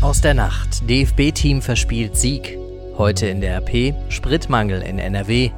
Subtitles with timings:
[0.00, 0.88] Aus der Nacht.
[0.88, 2.56] DFB-Team verspielt Sieg.
[2.96, 5.50] Heute in der RP Spritmangel in NRW.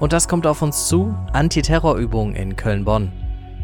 [0.00, 1.14] Und das kommt auf uns zu.
[1.32, 3.12] Antiterrorübung in Köln-Bonn.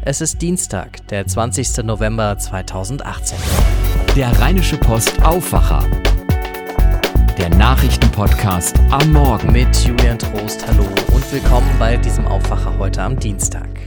[0.03, 1.83] Es ist Dienstag, der 20.
[1.83, 3.37] November 2018.
[4.15, 5.83] Der Rheinische Post Aufwacher.
[7.37, 9.51] Der Nachrichtenpodcast am Morgen.
[9.51, 13.81] Mit Julian Trost, hallo und willkommen bei diesem Aufwacher heute am Dienstag.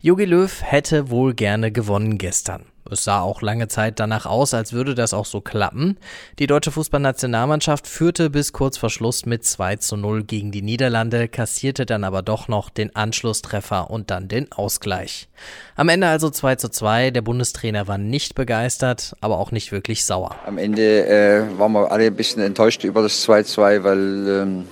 [0.00, 2.64] Jogi Löw hätte wohl gerne gewonnen gestern.
[2.90, 5.96] Es sah auch lange Zeit danach aus, als würde das auch so klappen.
[6.38, 11.28] Die deutsche Fußballnationalmannschaft führte bis kurz vor Schluss mit 2 zu 0 gegen die Niederlande,
[11.28, 15.28] kassierte dann aber doch noch den Anschlusstreffer und dann den Ausgleich.
[15.74, 17.10] Am Ende also 2 zu 2.
[17.10, 20.34] Der Bundestrainer war nicht begeistert, aber auch nicht wirklich sauer.
[20.46, 24.28] Am Ende äh, waren wir alle ein bisschen enttäuscht über das 2 zu 2, weil
[24.28, 24.64] ähm,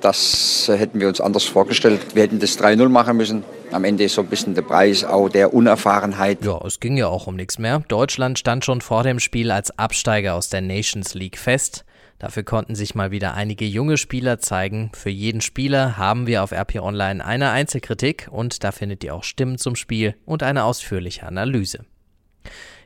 [0.00, 2.00] das hätten wir uns anders vorgestellt.
[2.14, 3.44] Wir hätten das 3-0 machen müssen.
[3.70, 6.44] Am Ende ist so ein bisschen der Preis auch der Unerfahrenheit.
[6.44, 7.82] Ja, es ging ja auch um nichts mehr.
[7.88, 11.84] Deutschland stand schon vor dem Spiel als Absteiger aus der Nations League fest.
[12.18, 14.90] Dafür konnten sich mal wieder einige junge Spieler zeigen.
[14.94, 19.22] Für jeden Spieler haben wir auf RP Online eine Einzelkritik und da findet ihr auch
[19.22, 21.84] Stimmen zum Spiel und eine ausführliche Analyse.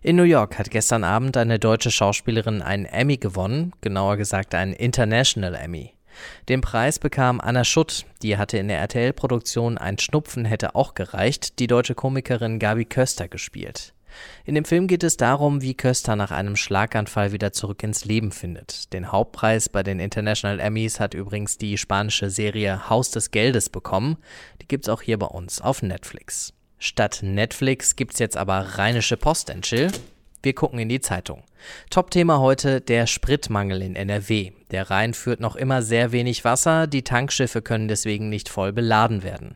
[0.03, 4.73] In New York hat gestern Abend eine deutsche Schauspielerin einen Emmy gewonnen, genauer gesagt einen
[4.73, 5.95] International Emmy.
[6.49, 11.59] Den Preis bekam Anna Schutt, die hatte in der RTL-Produktion Ein Schnupfen hätte auch gereicht,
[11.59, 13.95] die deutsche Komikerin Gabi Köster gespielt.
[14.45, 18.33] In dem Film geht es darum, wie Köster nach einem Schlaganfall wieder zurück ins Leben
[18.33, 18.93] findet.
[18.93, 24.19] Den Hauptpreis bei den International Emmys hat übrigens die spanische Serie Haus des Geldes bekommen.
[24.61, 26.53] Die gibt's auch hier bei uns auf Netflix.
[26.79, 29.91] Statt Netflix gibt's jetzt aber Rheinische Post in Chill.
[30.43, 31.45] Wir gucken in die Zeitung.
[31.91, 34.51] Top-Thema heute der Spritmangel in NRW.
[34.73, 39.23] Der Rhein führt noch immer sehr wenig Wasser, die Tankschiffe können deswegen nicht voll beladen
[39.23, 39.55] werden.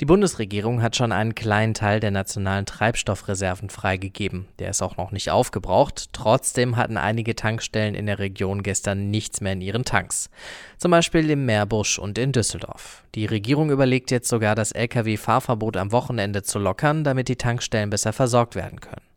[0.00, 4.46] Die Bundesregierung hat schon einen kleinen Teil der nationalen Treibstoffreserven freigegeben.
[4.58, 6.10] Der ist auch noch nicht aufgebraucht.
[6.12, 10.28] Trotzdem hatten einige Tankstellen in der Region gestern nichts mehr in ihren Tanks.
[10.76, 13.02] Zum Beispiel im Meerbusch und in Düsseldorf.
[13.14, 18.12] Die Regierung überlegt jetzt sogar, das Lkw-Fahrverbot am Wochenende zu lockern, damit die Tankstellen besser
[18.12, 19.07] versorgt werden können.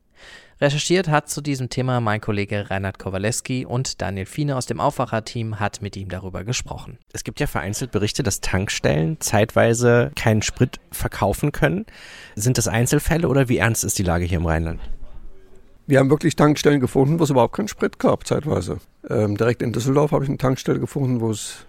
[0.61, 5.59] Recherchiert hat zu diesem Thema mein Kollege Reinhard Kowaleski und Daniel Fiene aus dem Aufwacher-Team
[5.59, 6.99] hat mit ihm darüber gesprochen.
[7.13, 11.88] Es gibt ja vereinzelt Berichte, dass Tankstellen zeitweise keinen Sprit verkaufen können.
[12.35, 14.79] Sind das Einzelfälle oder wie ernst ist die Lage hier im Rheinland?
[15.88, 18.77] Wir haben wirklich Tankstellen gefunden, wo es überhaupt keinen Sprit gab, zeitweise.
[19.09, 21.66] Ähm, direkt in Düsseldorf habe ich eine Tankstelle gefunden, wo es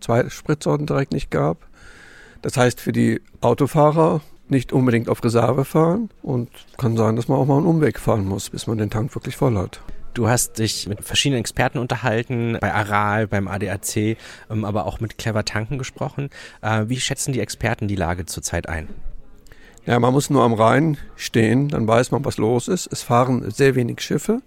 [0.00, 1.66] zwei Spritsorten direkt nicht gab.
[2.42, 6.48] Das heißt, für die Autofahrer nicht unbedingt auf Reserve fahren und
[6.78, 9.36] kann sein, dass man auch mal einen Umweg fahren muss, bis man den Tank wirklich
[9.36, 9.80] voll hat.
[10.14, 14.16] Du hast dich mit verschiedenen Experten unterhalten, bei Aral, beim ADAC,
[14.50, 16.30] ähm, aber auch mit Clever Tanken gesprochen.
[16.62, 18.88] Äh, wie schätzen die Experten die Lage zurzeit ein?
[19.84, 22.90] Ja, man muss nur am Rhein stehen, dann weiß man, was los ist.
[22.90, 24.40] Es fahren sehr wenig Schiffe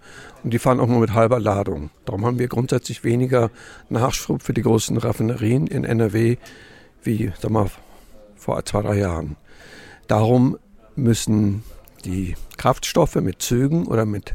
[0.43, 1.91] und die fahren auch nur mit halber Ladung.
[2.03, 3.51] Darum haben wir grundsätzlich weniger
[3.89, 6.37] Nachschub für die großen Raffinerien in NRW
[7.03, 7.69] wie, sag mal,
[8.35, 9.37] vor zwei, drei Jahren.
[10.09, 10.57] Darum
[10.95, 11.63] müssen
[12.03, 14.33] die Kraftstoffe mit Zügen oder mit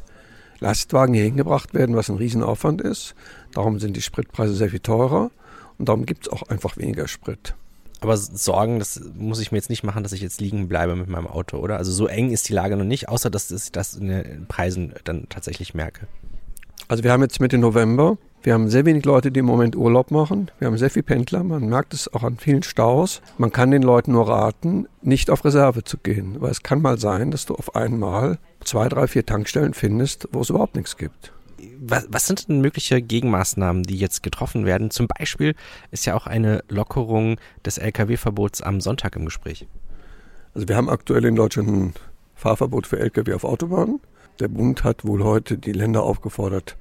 [0.61, 3.17] Lastwagen hier hingebracht werden, was ein Riesenaufwand ist.
[3.53, 5.33] Darum sind die Spritpreise sehr viel teurer
[5.77, 7.55] und darum gibt es auch einfach weniger Sprit.
[8.01, 11.09] Aber Sorgen, das muss ich mir jetzt nicht machen, dass ich jetzt liegen bleibe mit
[11.09, 11.77] meinem Auto, oder?
[11.77, 14.95] Also so eng ist die Lage noch nicht, außer dass ich das in den Preisen
[15.03, 16.07] dann tatsächlich merke.
[16.87, 18.17] Also wir haben jetzt Mitte November.
[18.45, 20.51] Wir haben sehr wenig Leute, die im Moment Urlaub machen.
[20.59, 21.43] Wir haben sehr viele Pendler.
[21.43, 23.23] Man merkt es auch an vielen Staus.
[23.39, 26.43] Man kann den Leuten nur raten, nicht auf Reserve zu gehen.
[26.43, 30.43] Weil es kann mal sein, dass du auf einmal zwei, drei, vier Tankstellen findest, wo
[30.43, 31.33] es überhaupt nichts gibt.
[31.81, 34.91] Was, was sind denn mögliche Gegenmaßnahmen, die jetzt getroffen werden?
[34.91, 35.55] Zum Beispiel
[35.91, 39.67] ist ja auch eine Lockerung des Lkw-Verbots am Sonntag im Gespräch.
[40.53, 41.95] Also wir haben aktuell in Deutschland ein
[42.35, 44.01] Fahrverbot für Lkw auf Autobahnen.
[44.39, 46.77] Der Bund hat wohl heute die Länder aufgefordert,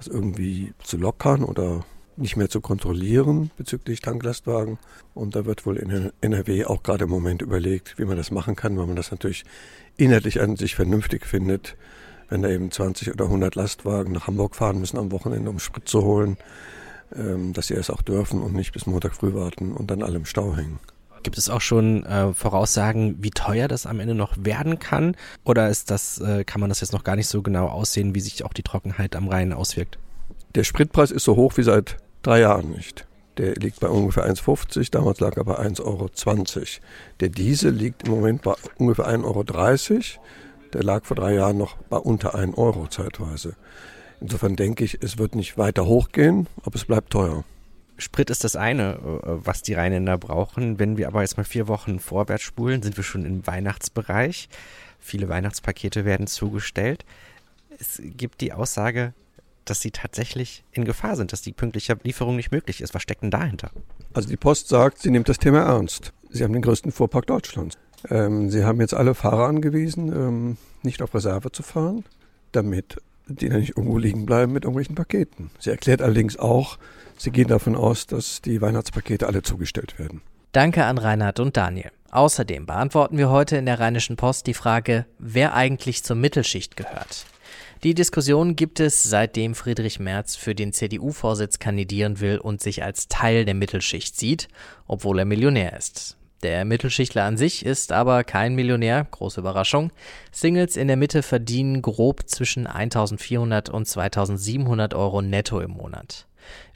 [0.00, 1.84] das irgendwie zu lockern oder
[2.16, 4.78] nicht mehr zu kontrollieren bezüglich Tanklastwagen.
[5.14, 8.56] Und da wird wohl in NRW auch gerade im Moment überlegt, wie man das machen
[8.56, 9.44] kann, weil man das natürlich
[9.96, 11.76] inhaltlich an sich vernünftig findet,
[12.28, 15.88] wenn da eben 20 oder 100 Lastwagen nach Hamburg fahren müssen am Wochenende, um Sprit
[15.88, 16.36] zu holen,
[17.14, 20.16] ähm, dass sie es auch dürfen und nicht bis Montag früh warten und dann alle
[20.16, 20.78] im Stau hängen.
[21.22, 25.16] Gibt es auch schon äh, Voraussagen, wie teuer das am Ende noch werden kann?
[25.44, 28.20] Oder ist das, äh, kann man das jetzt noch gar nicht so genau aussehen, wie
[28.20, 29.98] sich auch die Trockenheit am Rhein auswirkt?
[30.54, 33.06] Der Spritpreis ist so hoch wie seit drei Jahren nicht.
[33.36, 36.10] Der liegt bei ungefähr 1,50, damals lag er bei 1,20 Euro.
[37.20, 39.44] Der Diesel liegt im Moment bei ungefähr 1,30 Euro.
[40.72, 43.56] Der lag vor drei Jahren noch bei unter 1 Euro zeitweise.
[44.20, 47.44] Insofern denke ich, es wird nicht weiter hochgehen, aber es bleibt teuer.
[48.00, 50.78] Sprit ist das eine, äh, was die Rheinländer brauchen.
[50.78, 54.48] Wenn wir aber jetzt mal vier Wochen vorwärts spulen, sind wir schon im Weihnachtsbereich.
[54.98, 57.04] Viele Weihnachtspakete werden zugestellt.
[57.78, 59.14] Es gibt die Aussage,
[59.64, 62.94] dass sie tatsächlich in Gefahr sind, dass die pünktliche Lieferung nicht möglich ist.
[62.94, 63.70] Was steckt denn dahinter?
[64.12, 66.12] Also die Post sagt, sie nimmt das Thema ernst.
[66.30, 67.78] Sie haben den größten Fuhrpark Deutschlands.
[68.08, 72.04] Ähm, sie haben jetzt alle Fahrer angewiesen, ähm, nicht auf Reserve zu fahren,
[72.52, 73.00] damit
[73.36, 75.50] die dann nicht irgendwo liegen bleiben mit irgendwelchen Paketen.
[75.58, 76.78] Sie erklärt allerdings auch,
[77.16, 80.22] sie gehen davon aus, dass die Weihnachtspakete alle zugestellt werden.
[80.52, 81.90] Danke an Reinhard und Daniel.
[82.10, 87.26] Außerdem beantworten wir heute in der Rheinischen Post die Frage, wer eigentlich zur Mittelschicht gehört.
[87.82, 93.08] Die Diskussion gibt es, seitdem Friedrich Merz für den CDU-Vorsitz kandidieren will und sich als
[93.08, 94.48] Teil der Mittelschicht sieht,
[94.86, 96.18] obwohl er Millionär ist.
[96.42, 99.92] Der Mittelschichtler an sich ist aber kein Millionär, große Überraschung.
[100.32, 106.26] Singles in der Mitte verdienen grob zwischen 1400 und 2700 Euro netto im Monat.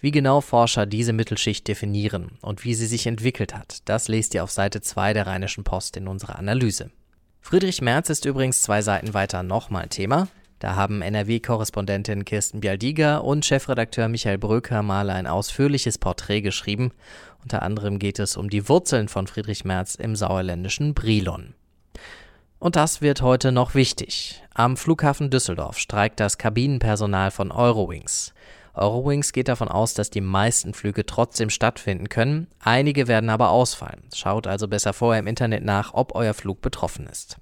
[0.00, 4.44] Wie genau Forscher diese Mittelschicht definieren und wie sie sich entwickelt hat, das lest ihr
[4.44, 6.90] auf Seite 2 der Rheinischen Post in unserer Analyse.
[7.40, 10.28] Friedrich Merz ist übrigens zwei Seiten weiter nochmal Thema.
[10.60, 16.93] Da haben NRW-Korrespondentin Kirsten Bialdiger und Chefredakteur Michael Bröker mal ein ausführliches Porträt geschrieben.
[17.44, 21.52] Unter anderem geht es um die Wurzeln von Friedrich Merz im sauerländischen Brilon.
[22.58, 24.43] Und das wird heute noch wichtig.
[24.55, 28.32] Am Flughafen Düsseldorf streikt das Kabinenpersonal von Eurowings.
[28.73, 34.05] Eurowings geht davon aus, dass die meisten Flüge trotzdem stattfinden können, einige werden aber ausfallen.
[34.14, 37.37] Schaut also besser vorher im Internet nach, ob euer Flug betroffen ist.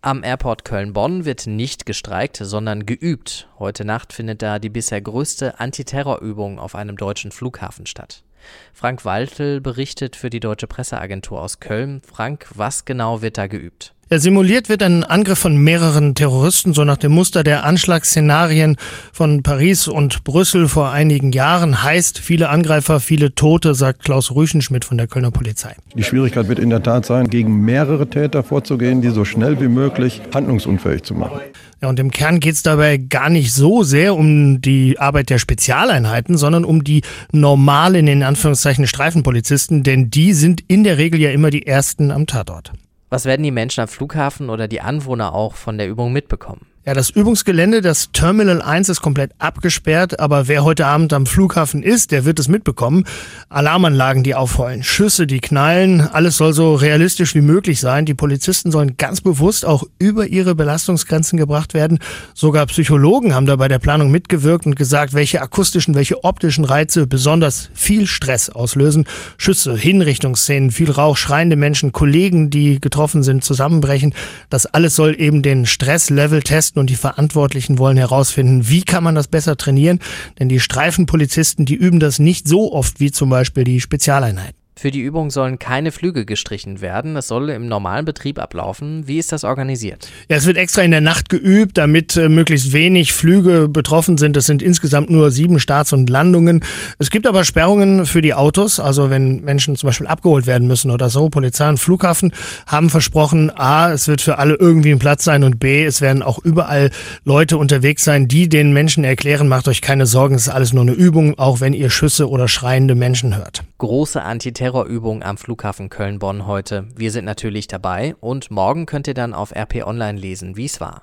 [0.00, 3.48] Am Airport Köln-Bonn wird nicht gestreikt, sondern geübt.
[3.58, 8.24] Heute Nacht findet da die bisher größte Antiterrorübung auf einem deutschen Flughafen statt.
[8.72, 12.02] Frank Waltel berichtet für die Deutsche Presseagentur aus Köln.
[12.02, 13.94] Frank, was genau wird da geübt?
[14.10, 18.76] Ja, simuliert wird ein Angriff von mehreren Terroristen, so nach dem Muster der Anschlagsszenarien
[19.12, 21.82] von Paris und Brüssel vor einigen Jahren.
[21.82, 25.74] Heißt, viele Angreifer, viele Tote, sagt Klaus Rüschenschmidt von der Kölner Polizei.
[25.94, 29.68] Die Schwierigkeit wird in der Tat sein, gegen mehrere Täter vorzugehen, die so schnell wie
[29.68, 31.40] möglich handlungsunfähig zu machen.
[31.80, 35.38] Ja, und im Kern geht es dabei gar nicht so sehr um die Arbeit der
[35.38, 37.00] Spezialeinheiten, sondern um die
[37.32, 42.26] normalen, in Anführungszeichen, Streifenpolizisten, denn die sind in der Regel ja immer die Ersten am
[42.26, 42.72] Tatort.
[43.14, 46.66] Was werden die Menschen am Flughafen oder die Anwohner auch von der Übung mitbekommen?
[46.86, 51.82] Ja, das Übungsgelände, das Terminal 1 ist komplett abgesperrt, aber wer heute Abend am Flughafen
[51.82, 53.04] ist, der wird es mitbekommen.
[53.48, 58.04] Alarmanlagen, die aufheulen, Schüsse, die knallen, alles soll so realistisch wie möglich sein.
[58.04, 62.00] Die Polizisten sollen ganz bewusst auch über ihre Belastungsgrenzen gebracht werden.
[62.34, 67.06] Sogar Psychologen haben da bei der Planung mitgewirkt und gesagt, welche akustischen, welche optischen Reize
[67.06, 69.06] besonders viel Stress auslösen.
[69.38, 74.14] Schüsse, Hinrichtungsszenen, viel Rauch, schreiende Menschen, Kollegen, die getroffen sind, zusammenbrechen.
[74.50, 79.04] Das alles soll eben den Stresslevel testen Polizisten und die Verantwortlichen wollen herausfinden, wie kann
[79.04, 80.00] man das besser trainieren,
[80.38, 84.63] denn die Streifenpolizisten, die üben das nicht so oft wie zum Beispiel die Spezialeinheiten.
[84.76, 87.16] Für die Übung sollen keine Flüge gestrichen werden.
[87.16, 89.06] Es soll im normalen Betrieb ablaufen.
[89.06, 90.08] Wie ist das organisiert?
[90.28, 94.36] Ja, es wird extra in der Nacht geübt, damit äh, möglichst wenig Flüge betroffen sind.
[94.36, 96.64] Es sind insgesamt nur sieben Starts und Landungen.
[96.98, 98.80] Es gibt aber Sperrungen für die Autos.
[98.80, 101.28] Also wenn Menschen zum Beispiel abgeholt werden müssen oder so.
[101.28, 102.32] Polizei und Flughafen
[102.66, 106.22] haben versprochen, A, es wird für alle irgendwie ein Platz sein und B, es werden
[106.22, 106.90] auch überall
[107.24, 110.82] Leute unterwegs sein, die den Menschen erklären, macht euch keine Sorgen, es ist alles nur
[110.82, 113.62] eine Übung, auch wenn ihr Schüsse oder schreiende Menschen hört.
[113.78, 116.88] Große Antiterror Terrorübung am Flughafen Köln-Bonn heute.
[116.96, 120.80] Wir sind natürlich dabei und morgen könnt ihr dann auf RP Online lesen, wie es
[120.80, 121.02] war.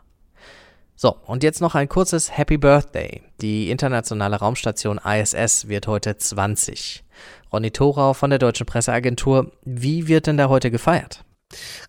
[0.96, 3.22] So, und jetzt noch ein kurzes Happy Birthday.
[3.40, 7.04] Die internationale Raumstation ISS wird heute 20.
[7.54, 11.24] Ronny Thorau von der Deutschen Presseagentur, wie wird denn da heute gefeiert?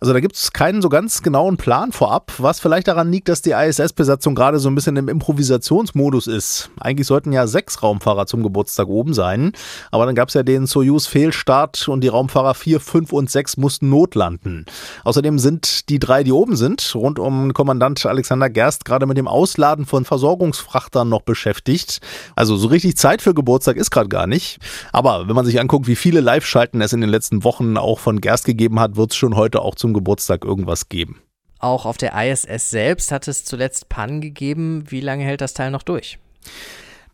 [0.00, 3.42] Also da gibt es keinen so ganz genauen Plan vorab, was vielleicht daran liegt, dass
[3.42, 6.70] die ISS-Besatzung gerade so ein bisschen im Improvisationsmodus ist.
[6.80, 9.52] Eigentlich sollten ja sechs Raumfahrer zum Geburtstag oben sein,
[9.90, 13.88] aber dann gab es ja den Soyuz-Fehlstart und die Raumfahrer 4, 5 und 6 mussten
[13.88, 14.66] notlanden.
[15.04, 19.28] Außerdem sind die drei, die oben sind, rund um Kommandant Alexander Gerst, gerade mit dem
[19.28, 22.00] Ausladen von Versorgungsfrachtern noch beschäftigt.
[22.36, 24.58] Also so richtig Zeit für Geburtstag ist gerade gar nicht.
[24.92, 28.20] Aber wenn man sich anguckt, wie viele Live-Schalten es in den letzten Wochen auch von
[28.20, 31.20] Gerst gegeben hat, wird es schon heute heute auch zum Geburtstag irgendwas geben.
[31.58, 34.84] Auch auf der ISS selbst hat es zuletzt Pannen gegeben.
[34.88, 36.18] Wie lange hält das Teil noch durch?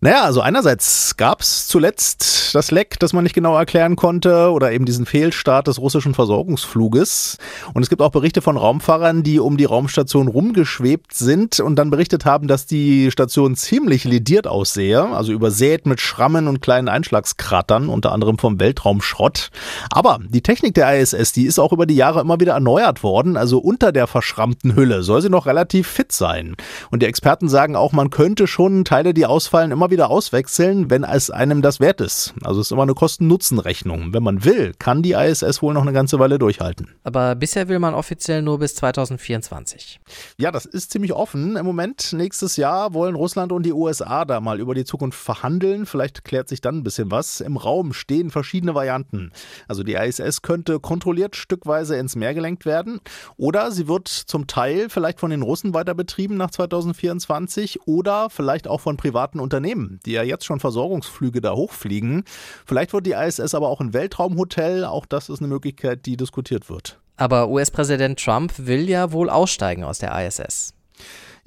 [0.01, 4.71] Naja, also einerseits gab es zuletzt das Leck, das man nicht genau erklären konnte, oder
[4.71, 7.37] eben diesen Fehlstart des russischen Versorgungsfluges.
[7.75, 11.91] Und es gibt auch Berichte von Raumfahrern, die um die Raumstation rumgeschwebt sind und dann
[11.91, 17.89] berichtet haben, dass die Station ziemlich lediert aussehe, also übersät mit Schrammen und kleinen Einschlagskratern,
[17.89, 19.51] unter anderem vom Weltraumschrott.
[19.91, 23.37] Aber die Technik der ISS, die ist auch über die Jahre immer wieder erneuert worden,
[23.37, 26.55] also unter der verschrammten Hülle soll sie noch relativ fit sein.
[26.93, 30.91] Und die Experten sagen auch, man könnte schon Teile, die ausfallen, immer immer wieder auswechseln,
[30.91, 32.35] wenn es einem das wert ist.
[32.45, 34.13] Also es ist immer eine Kosten-Nutzen-Rechnung.
[34.13, 36.91] Wenn man will, kann die ISS wohl noch eine ganze Weile durchhalten.
[37.05, 40.01] Aber bisher will man offiziell nur bis 2024.
[40.37, 42.13] Ja, das ist ziemlich offen im Moment.
[42.13, 45.87] Nächstes Jahr wollen Russland und die USA da mal über die Zukunft verhandeln.
[45.87, 47.41] Vielleicht klärt sich dann ein bisschen was.
[47.41, 49.33] Im Raum stehen verschiedene Varianten.
[49.69, 53.01] Also die ISS könnte kontrolliert stückweise ins Meer gelenkt werden
[53.37, 58.69] oder sie wird zum Teil vielleicht von den Russen weiter betrieben nach 2024 oder vielleicht
[58.69, 62.25] auch von privaten Unternehmen, die ja jetzt schon Versorgungsflüge da hochfliegen.
[62.67, 64.85] Vielleicht wird die ISS aber auch ein Weltraumhotel.
[64.85, 66.99] Auch das ist eine Möglichkeit, die diskutiert wird.
[67.17, 70.75] Aber US-Präsident Trump will ja wohl aussteigen aus der ISS.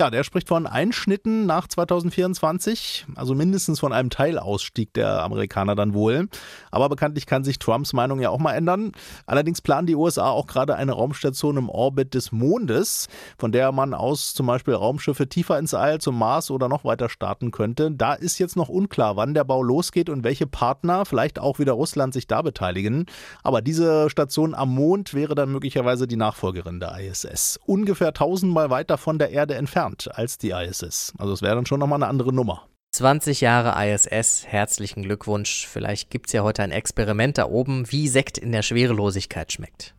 [0.02, 5.94] Ja, der spricht von Einschnitten nach 2024, also mindestens von einem Teilausstieg der Amerikaner dann
[5.94, 6.28] wohl.
[6.72, 8.94] Aber bekanntlich kann sich Trumps Meinung ja auch mal ändern.
[9.28, 13.94] Allerdings planen die USA auch gerade eine Raumstation im Orbit des Mondes, von der man
[13.94, 17.92] aus zum Beispiel Raumschiffe tiefer ins All, zum Mars oder noch weiter starten könnte.
[17.92, 21.74] Da ist jetzt noch unklar, wann der Bau losgeht und welche Partner, vielleicht auch wieder
[21.74, 23.06] Russland, sich da beteiligen.
[23.44, 27.60] Aber diese Station am Mond wäre dann möglicherweise die Nachfolgerin der ISS.
[27.68, 31.14] Ungefähr tausendmal weiter von der Erde entfernt entfernt als die ISS.
[31.18, 32.68] Also es wäre dann schon nochmal eine andere Nummer.
[32.94, 35.66] 20 Jahre ISS, herzlichen Glückwunsch.
[35.68, 39.94] Vielleicht gibt es ja heute ein Experiment da oben, wie Sekt in der Schwerelosigkeit schmeckt.